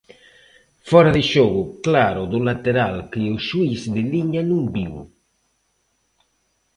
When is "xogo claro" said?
1.31-2.21